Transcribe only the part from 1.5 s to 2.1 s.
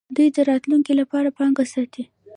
ساتي.